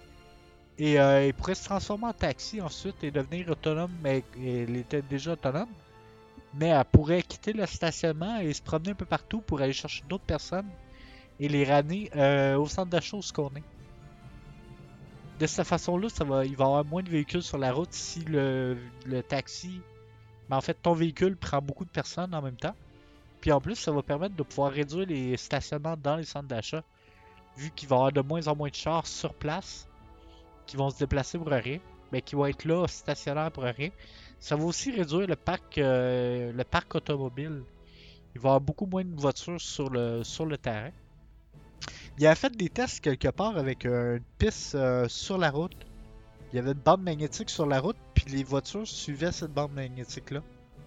Et 0.78 0.98
euh, 0.98 1.26
il 1.26 1.34
pourrait 1.34 1.56
se 1.56 1.66
transformer 1.66 2.06
en 2.06 2.14
taxi 2.14 2.62
ensuite 2.62 3.04
et 3.04 3.10
devenir 3.10 3.50
autonome, 3.50 3.92
mais 4.02 4.24
elle 4.42 4.76
était 4.76 5.02
déjà 5.02 5.32
autonome. 5.32 5.68
Mais 6.54 6.68
elle 6.68 6.84
pourrait 6.84 7.22
quitter 7.22 7.52
le 7.52 7.66
stationnement 7.66 8.38
et 8.38 8.52
se 8.52 8.62
promener 8.62 8.90
un 8.90 8.94
peu 8.94 9.06
partout 9.06 9.40
pour 9.40 9.60
aller 9.60 9.72
chercher 9.72 10.04
d'autres 10.08 10.24
personnes 10.24 10.68
et 11.40 11.48
les 11.48 11.64
ramener 11.64 12.10
euh, 12.16 12.56
au 12.56 12.66
centre 12.66 12.96
où 13.14 13.22
ce 13.22 13.32
qu'on 13.32 13.48
est. 13.48 13.62
De 15.40 15.46
cette 15.46 15.66
façon-là, 15.66 16.08
il 16.20 16.26
va 16.26 16.44
y 16.44 16.52
avoir 16.52 16.84
moins 16.84 17.02
de 17.02 17.10
véhicules 17.10 17.42
sur 17.42 17.58
la 17.58 17.72
route 17.72 17.92
si 17.92 18.20
le, 18.20 18.78
le 19.04 19.22
taxi. 19.22 19.80
Mais 20.48 20.54
en 20.54 20.60
fait, 20.60 20.74
ton 20.74 20.92
véhicule 20.92 21.36
prend 21.36 21.60
beaucoup 21.60 21.84
de 21.84 21.90
personnes 21.90 22.34
en 22.34 22.42
même 22.42 22.56
temps. 22.56 22.76
Puis 23.40 23.50
en 23.50 23.60
plus, 23.60 23.74
ça 23.74 23.90
va 23.90 24.02
permettre 24.02 24.36
de 24.36 24.42
pouvoir 24.42 24.70
réduire 24.72 25.06
les 25.06 25.36
stationnements 25.36 25.96
dans 25.96 26.16
les 26.16 26.24
centres 26.24 26.46
d'achat. 26.48 26.84
Vu 27.56 27.70
qu'il 27.70 27.88
va 27.88 27.96
y 27.96 27.98
avoir 27.98 28.12
de 28.12 28.20
moins 28.20 28.46
en 28.46 28.56
moins 28.56 28.68
de 28.68 28.74
chars 28.74 29.06
sur 29.06 29.34
place 29.34 29.88
qui 30.66 30.76
vont 30.76 30.90
se 30.90 30.98
déplacer 30.98 31.36
pour 31.36 31.48
rien, 31.48 31.78
mais 32.12 32.22
qui 32.22 32.36
vont 32.36 32.46
être 32.46 32.64
là 32.64 32.86
stationnaires 32.86 33.50
pour 33.50 33.64
rien. 33.64 33.90
Ça 34.44 34.56
va 34.56 34.64
aussi 34.64 34.90
réduire 34.90 35.26
le 35.26 35.36
parc, 35.36 35.78
euh, 35.78 36.52
le 36.52 36.64
parc 36.64 36.94
automobile. 36.96 37.62
Il 38.34 38.42
va 38.42 38.48
y 38.48 38.50
avoir 38.50 38.60
beaucoup 38.60 38.84
moins 38.84 39.02
de 39.02 39.18
voitures 39.18 39.58
sur 39.58 39.88
le, 39.88 40.22
sur 40.22 40.44
le 40.44 40.58
terrain. 40.58 40.90
Il 42.18 42.26
a 42.26 42.34
fait 42.34 42.54
des 42.54 42.68
tests 42.68 43.00
quelque 43.00 43.28
part 43.28 43.56
avec 43.56 43.86
une 43.86 44.20
piste 44.36 44.74
euh, 44.74 45.08
sur 45.08 45.38
la 45.38 45.50
route. 45.50 45.74
Il 46.52 46.56
y 46.56 46.58
avait 46.58 46.72
une 46.72 46.78
bande 46.78 47.02
magnétique 47.02 47.48
sur 47.48 47.64
la 47.64 47.80
route, 47.80 47.96
puis 48.12 48.26
les 48.26 48.44
voitures 48.44 48.86
suivaient 48.86 49.32
cette 49.32 49.54
bande 49.54 49.72
magnétique-là. 49.72 50.42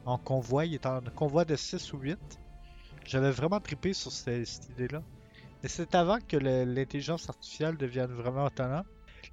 En 0.06 0.20
convoi, 0.20 0.68
il 0.68 0.76
était 0.76 0.86
en 0.86 1.02
convoi 1.16 1.44
de 1.44 1.56
6 1.56 1.94
ou 1.94 1.98
8. 1.98 2.20
J'avais 3.08 3.32
vraiment 3.32 3.60
trippé 3.60 3.94
sur 3.94 4.12
cette, 4.12 4.46
cette 4.46 4.70
idée-là. 4.70 5.02
Mais 5.64 5.70
c'est 5.70 5.96
avant 5.96 6.20
que 6.20 6.38
l'intelligence 6.38 7.28
artificielle 7.28 7.76
devienne 7.76 8.12
vraiment 8.12 8.46
autonome. 8.46 8.84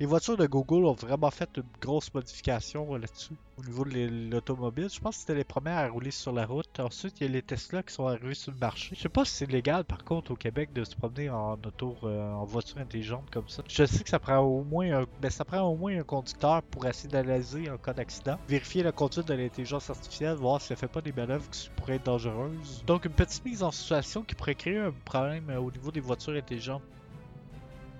Les 0.01 0.07
voitures 0.07 0.37
de 0.37 0.47
Google 0.47 0.87
ont 0.87 0.95
vraiment 0.95 1.31
fait 1.31 1.49
une 1.57 1.63
grosse 1.81 2.13
modification 2.13 2.97
là-dessus. 2.97 3.35
Au 3.57 3.63
niveau 3.63 3.85
de 3.85 4.29
l'automobile, 4.29 4.89
je 4.93 4.99
pense 4.99 5.15
que 5.15 5.21
c'était 5.21 5.37
les 5.37 5.45
premières 5.45 5.79
à 5.79 5.89
rouler 5.89 6.11
sur 6.11 6.33
la 6.33 6.47
route. 6.47 6.81
Ensuite, 6.81 7.21
il 7.21 7.29
y 7.29 7.31
a 7.31 7.33
les 7.33 7.43
Tesla 7.43 7.85
qui 7.85 7.95
sont 7.95 8.09
arrivés 8.09 8.35
sur 8.35 8.51
le 8.51 8.59
marché. 8.59 8.97
Je 8.97 9.03
sais 9.03 9.09
pas 9.09 9.25
si 9.25 9.35
c'est 9.35 9.51
légal 9.51 9.85
par 9.85 10.03
contre 10.03 10.33
au 10.33 10.35
Québec 10.35 10.73
de 10.73 10.83
se 10.83 10.97
promener 10.97 11.31
en 11.31 11.53
auto, 11.53 11.97
euh, 12.03 12.33
en 12.33 12.45
voiture 12.45 12.79
intelligente 12.79 13.31
comme 13.31 13.49
ça. 13.49 13.63
Je 13.69 13.85
sais 13.85 14.03
que 14.03 14.11
ça 14.11 14.19
prend 14.19 14.39
au 14.39 14.65
moins 14.65 15.03
un, 15.03 15.07
ben, 15.21 15.31
ça 15.31 15.45
prend 15.45 15.61
au 15.61 15.77
moins 15.77 15.97
un 15.97 16.03
conducteur 16.03 16.65
pour 16.65 16.87
essayer 16.87 17.09
d'analyser 17.09 17.71
en 17.71 17.79
cas 17.79 17.93
d'accident, 17.93 18.37
vérifier 18.49 18.83
la 18.83 18.91
conduite 18.91 19.29
de 19.29 19.35
l'intelligence 19.35 19.91
artificielle, 19.91 20.35
voir 20.35 20.61
si 20.61 20.73
elle 20.73 20.79
fait 20.79 20.89
pas 20.89 21.03
des 21.03 21.13
manœuvres 21.13 21.49
qui 21.51 21.71
pourraient 21.77 21.97
être 21.97 22.07
dangereuses. 22.07 22.83
Donc 22.85 23.05
une 23.05 23.13
petite 23.13 23.45
mise 23.45 23.63
en 23.63 23.71
situation 23.71 24.23
qui 24.23 24.35
pourrait 24.35 24.57
créer 24.57 24.79
un 24.79 24.93
problème 25.05 25.51
euh, 25.51 25.61
au 25.61 25.71
niveau 25.71 25.93
des 25.93 26.01
voitures 26.01 26.35
intelligentes. 26.35 26.83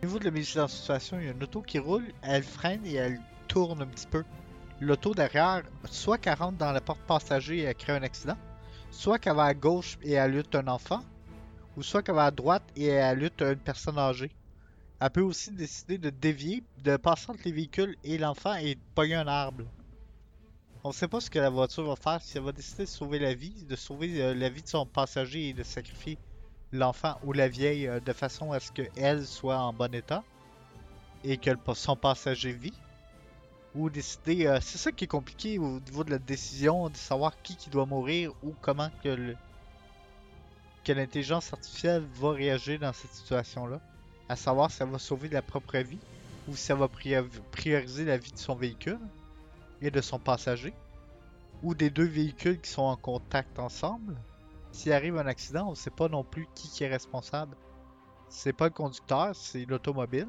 Au 0.05 0.07
niveau 0.07 0.19
de 0.19 0.27
la 0.27 0.33
mise 0.33 0.59
en 0.59 0.69
situation, 0.69 1.19
il 1.19 1.25
y 1.25 1.29
a 1.29 1.33
une 1.33 1.43
auto 1.43 1.63
qui 1.63 1.79
roule, 1.79 2.13
elle 2.21 2.43
freine 2.43 2.85
et 2.85 2.93
elle 2.93 3.19
tourne 3.49 3.81
un 3.81 3.87
petit 3.87 4.07
peu. 4.07 4.23
L'auto 4.79 5.15
derrière, 5.15 5.63
soit 5.91 6.19
qu'elle 6.19 6.35
rentre 6.35 6.59
dans 6.59 6.73
la 6.73 6.83
porte 6.83 7.01
passager 7.07 7.61
et 7.61 7.63
elle 7.63 7.75
crée 7.75 7.95
un 7.95 8.03
accident, 8.03 8.37
soit 8.91 9.19
qu'elle 9.19 9.37
va 9.37 9.45
à 9.45 9.55
gauche 9.55 9.97
et 10.03 10.13
elle 10.13 10.33
lutte 10.33 10.55
un 10.57 10.69
enfant, 10.69 11.01
ou 11.79 11.83
soit 11.83 12.03
qu'elle 12.03 12.17
va 12.17 12.27
à 12.27 12.31
droite 12.31 12.65
et 12.77 12.89
elle 12.89 13.19
lutte 13.19 13.41
une 13.41 13.57
personne 13.57 13.97
âgée. 13.97 14.31
Elle 15.01 15.09
peut 15.09 15.23
aussi 15.23 15.53
décider 15.53 15.97
de 15.97 16.11
dévier, 16.11 16.63
de 16.83 16.99
passer 16.99 17.31
entre 17.31 17.41
les 17.47 17.53
véhicules 17.53 17.97
et 18.05 18.19
l'enfant 18.19 18.57
et 18.57 18.75
de 18.75 18.81
pogner 18.95 19.15
un 19.15 19.27
arbre. 19.27 19.65
On 20.85 20.93
sait 20.93 21.09
pas 21.09 21.23
ce 21.23 21.31
que 21.31 21.39
la 21.39 21.49
voiture 21.49 21.85
va 21.85 21.97
faire, 21.97 22.21
si 22.21 22.37
elle 22.37 22.45
va 22.45 22.53
décider 22.53 22.85
de 22.85 22.91
sauver 22.91 23.19
la 23.19 23.33
vie, 23.33 23.65
de 23.65 23.75
sauver 23.75 24.21
euh, 24.21 24.35
la 24.35 24.51
vie 24.51 24.63
de 24.63 24.69
son 24.69 24.85
passager 24.85 25.49
et 25.49 25.55
de 25.55 25.63
sacrifier 25.63 26.19
l'enfant 26.75 27.19
ou 27.23 27.33
la 27.33 27.49
vieille 27.49 27.87
euh, 27.87 28.01
de 28.01 28.13
façon 28.13 28.53
à 28.53 28.61
ce 28.61 28.71
qu'elle 28.73 29.27
soit 29.27 29.59
en 29.59 29.73
bon 29.73 29.95
état 29.95 30.23
et 31.25 31.37
que 31.39 31.51
son 31.75 31.97
passager 31.97 32.53
vit? 32.53 32.75
Ou 33.75 33.91
décider, 33.91 34.47
euh, 34.47 34.59
c'est 34.61 34.79
ça 34.79 34.93
qui 34.93 35.05
est 35.05 35.09
compliqué 35.09 35.59
au 35.59 35.81
niveau 35.81 36.05
de 36.05 36.11
la 36.11 36.19
décision, 36.19 36.89
de 36.89 36.97
savoir 36.97 37.33
qui 37.43 37.57
qui 37.57 37.71
doit 37.71 37.87
mourir 37.87 38.33
ou 38.43 38.53
comment 38.61 38.91
que 39.03 40.93
l'intelligence 40.93 41.53
artificielle 41.53 42.05
va 42.15 42.33
réagir 42.33 42.79
dans 42.79 42.93
cette 42.93 43.13
situation-là. 43.13 43.81
À 44.29 44.37
savoir 44.37 44.71
si 44.71 44.83
elle 44.83 44.91
va 44.91 44.99
sauver 44.99 45.29
la 45.29 45.43
propre 45.43 45.79
vie 45.79 45.99
ou 46.49 46.57
si 46.57 46.71
elle 46.73 46.79
va 46.79 46.89
prior- 46.89 47.27
prioriser 47.51 48.05
la 48.05 48.17
vie 48.17 48.33
de 48.33 48.39
son 48.39 48.55
véhicule 48.55 48.99
et 49.83 49.91
de 49.91 50.01
son 50.01 50.19
passager 50.19 50.73
ou 51.63 51.75
des 51.75 51.91
deux 51.91 52.05
véhicules 52.07 52.61
qui 52.61 52.71
sont 52.71 52.83
en 52.83 52.97
contact 52.97 53.59
ensemble. 53.59 54.15
S'il 54.75 54.93
arrive 54.93 55.17
un 55.17 55.27
accident, 55.29 55.69
on 55.69 55.71
ne 55.71 55.77
sait 55.77 55.89
pas 55.89 56.09
non 56.09 56.25
plus 56.25 56.49
qui, 56.53 56.83
est 56.83 56.89
responsable. 56.89 57.57
C'est 58.29 58.53
pas 58.53 58.65
le 58.65 58.73
conducteur, 58.73 59.35
c'est 59.37 59.65
l'automobile. 59.67 60.27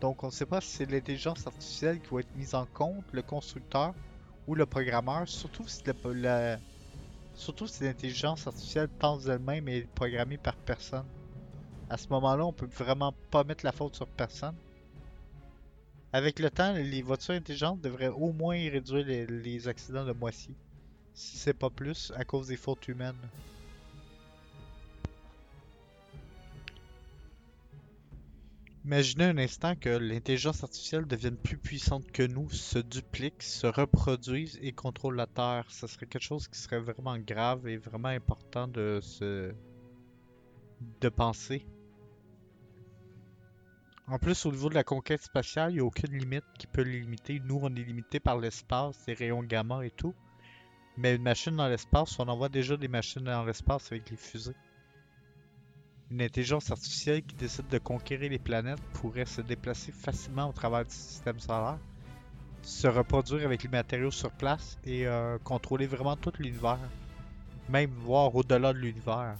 Donc 0.00 0.24
on 0.24 0.28
ne 0.28 0.32
sait 0.32 0.46
pas 0.46 0.62
si 0.62 0.70
c'est 0.70 0.90
l'intelligence 0.90 1.46
artificielle 1.46 2.00
qui 2.00 2.14
va 2.14 2.20
être 2.20 2.34
mise 2.34 2.54
en 2.54 2.64
compte, 2.64 3.04
le 3.12 3.20
constructeur 3.20 3.92
ou 4.48 4.54
le 4.54 4.64
programmeur, 4.64 5.28
surtout 5.28 5.68
si, 5.68 5.82
l'intelligence 7.82 8.46
artificielle 8.46 8.88
pense 8.88 9.24
d'elle-même 9.24 9.68
et 9.68 9.76
est 9.76 9.94
programmée 9.94 10.38
par 10.38 10.56
personne. 10.56 11.06
À 11.90 11.98
ce 11.98 12.08
moment-là, 12.08 12.46
on 12.46 12.54
peut 12.54 12.70
vraiment 12.74 13.12
pas 13.30 13.44
mettre 13.44 13.66
la 13.66 13.72
faute 13.72 13.96
sur 13.96 14.08
personne. 14.08 14.56
Avec 16.14 16.38
le 16.38 16.50
temps, 16.50 16.72
les 16.72 17.02
voitures 17.02 17.34
intelligentes 17.34 17.82
devraient 17.82 18.08
au 18.08 18.32
moins 18.32 18.56
réduire 18.56 19.04
les 19.28 19.68
accidents 19.68 20.06
de 20.06 20.12
moitié. 20.12 20.54
Si 21.16 21.38
c'est 21.38 21.54
pas 21.54 21.70
plus, 21.70 22.12
à 22.14 22.26
cause 22.26 22.48
des 22.48 22.58
fautes 22.58 22.88
humaines. 22.88 23.16
Imaginez 28.84 29.24
un 29.24 29.38
instant 29.38 29.74
que 29.76 29.88
l'intelligence 29.88 30.62
artificielle 30.62 31.06
devienne 31.06 31.38
plus 31.38 31.56
puissante 31.56 32.12
que 32.12 32.22
nous, 32.22 32.50
se 32.50 32.78
duplique, 32.78 33.42
se 33.42 33.66
reproduise 33.66 34.58
et 34.60 34.72
contrôle 34.72 35.16
la 35.16 35.26
Terre. 35.26 35.64
Ce 35.70 35.86
serait 35.86 36.04
quelque 36.04 36.22
chose 36.22 36.48
qui 36.48 36.58
serait 36.58 36.80
vraiment 36.80 37.18
grave 37.18 37.66
et 37.66 37.78
vraiment 37.78 38.08
important 38.08 38.68
de 38.68 39.00
se... 39.02 39.54
de 41.00 41.08
penser. 41.08 41.64
En 44.06 44.18
plus, 44.18 44.44
au 44.44 44.52
niveau 44.52 44.68
de 44.68 44.74
la 44.74 44.84
conquête 44.84 45.22
spatiale, 45.22 45.72
il 45.72 45.74
n'y 45.76 45.80
a 45.80 45.84
aucune 45.84 46.12
limite 46.12 46.44
qui 46.58 46.66
peut 46.66 46.82
les 46.82 47.00
limiter. 47.00 47.40
Nous, 47.42 47.58
on 47.62 47.74
est 47.74 47.82
limité 47.82 48.20
par 48.20 48.38
l'espace, 48.38 49.02
les 49.06 49.14
rayons 49.14 49.42
gamma 49.42 49.84
et 49.84 49.90
tout. 49.90 50.14
Mais 50.98 51.16
une 51.16 51.22
machine 51.22 51.54
dans 51.54 51.68
l'espace, 51.68 52.18
on 52.18 52.28
envoie 52.28 52.48
déjà 52.48 52.76
des 52.76 52.88
machines 52.88 53.24
dans 53.24 53.44
l'espace 53.44 53.92
avec 53.92 54.10
les 54.10 54.16
fusées. 54.16 54.54
Une 56.10 56.22
intelligence 56.22 56.70
artificielle 56.70 57.22
qui 57.22 57.34
décide 57.34 57.68
de 57.68 57.78
conquérir 57.78 58.30
les 58.30 58.38
planètes 58.38 58.80
pourrait 58.94 59.26
se 59.26 59.40
déplacer 59.40 59.92
facilement 59.92 60.48
au 60.48 60.52
travers 60.52 60.84
du 60.84 60.94
système 60.94 61.38
solaire, 61.38 61.78
se 62.62 62.86
reproduire 62.86 63.44
avec 63.44 63.64
les 63.64 63.68
matériaux 63.68 64.10
sur 64.10 64.30
place 64.30 64.78
et 64.84 65.06
euh, 65.06 65.36
contrôler 65.38 65.86
vraiment 65.86 66.16
tout 66.16 66.32
l'univers. 66.38 66.78
Même 67.68 67.90
voir 67.90 68.34
au-delà 68.34 68.72
de 68.72 68.78
l'univers. 68.78 69.36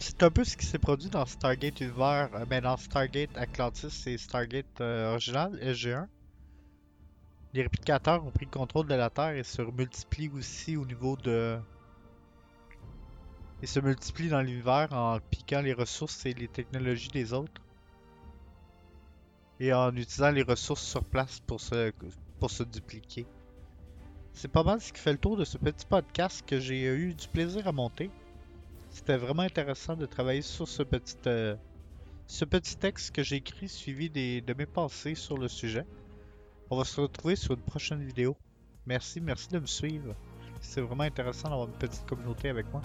C'est 0.00 0.22
un 0.24 0.30
peu 0.30 0.42
ce 0.42 0.56
qui 0.56 0.66
s'est 0.66 0.78
produit 0.78 1.10
dans 1.10 1.26
Stargate 1.26 1.80
Univers, 1.80 2.28
euh, 2.34 2.44
mais 2.50 2.60
dans 2.60 2.76
Stargate 2.76 3.36
Atlantis 3.36 4.02
et 4.06 4.18
Stargate 4.18 4.80
euh, 4.80 5.12
original, 5.12 5.56
SG1. 5.62 6.08
Les 7.54 7.62
réplicateurs 7.62 8.24
ont 8.24 8.30
pris 8.30 8.46
le 8.46 8.50
contrôle 8.50 8.86
de 8.86 8.94
la 8.94 9.10
Terre 9.10 9.36
et 9.36 9.44
se 9.44 9.62
multiplient 9.62 10.30
aussi 10.30 10.76
au 10.76 10.84
niveau 10.86 11.16
de. 11.16 11.58
Ils 13.62 13.68
se 13.68 13.80
multiplient 13.80 14.28
dans 14.30 14.42
l'univers 14.42 14.92
en 14.92 15.18
piquant 15.20 15.60
les 15.62 15.72
ressources 15.72 16.26
et 16.26 16.34
les 16.34 16.48
technologies 16.48 17.10
des 17.10 17.32
autres. 17.32 17.62
et 19.60 19.72
en 19.72 19.94
utilisant 19.96 20.30
les 20.30 20.42
ressources 20.42 20.82
sur 20.84 21.04
place 21.04 21.40
pour 21.40 21.60
se, 21.60 21.92
pour 22.40 22.50
se 22.50 22.64
dupliquer. 22.64 23.28
C'est 24.32 24.48
pas 24.50 24.64
mal 24.64 24.80
ce 24.80 24.92
qui 24.92 25.00
fait 25.00 25.12
le 25.12 25.18
tour 25.18 25.36
de 25.36 25.44
ce 25.44 25.58
petit 25.58 25.86
podcast 25.86 26.42
que 26.46 26.58
j'ai 26.58 26.84
eu 26.86 27.14
du 27.14 27.28
plaisir 27.28 27.68
à 27.68 27.72
monter. 27.72 28.10
C'était 28.90 29.16
vraiment 29.16 29.42
intéressant 29.42 29.96
de 29.96 30.06
travailler 30.06 30.42
sur 30.42 30.68
ce 30.68 30.82
petit, 30.82 31.16
euh, 31.26 31.56
ce 32.26 32.44
petit 32.44 32.76
texte 32.76 33.12
que 33.14 33.22
j'ai 33.22 33.36
écrit 33.36 33.68
suivi 33.68 34.10
des, 34.10 34.40
de 34.40 34.54
mes 34.54 34.66
pensées 34.66 35.14
sur 35.14 35.38
le 35.38 35.48
sujet. 35.48 35.86
On 36.72 36.76
va 36.76 36.84
se 36.84 37.02
retrouver 37.02 37.36
sur 37.36 37.52
une 37.52 37.60
prochaine 37.60 38.02
vidéo. 38.02 38.34
Merci, 38.86 39.20
merci 39.20 39.46
de 39.50 39.58
me 39.58 39.66
suivre. 39.66 40.14
C'est 40.62 40.80
vraiment 40.80 41.04
intéressant 41.04 41.50
d'avoir 41.50 41.68
une 41.68 41.74
petite 41.74 42.06
communauté 42.06 42.48
avec 42.48 42.64
moi. 42.72 42.80